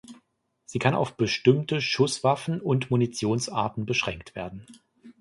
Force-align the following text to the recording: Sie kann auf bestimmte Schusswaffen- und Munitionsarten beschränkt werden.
Sie 0.65 0.79
kann 0.79 0.95
auf 0.95 1.15
bestimmte 1.15 1.79
Schusswaffen- 1.79 2.59
und 2.59 2.89
Munitionsarten 2.89 3.85
beschränkt 3.85 4.33
werden. 4.33 4.65